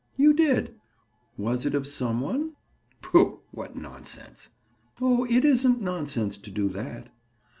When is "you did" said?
0.17-0.73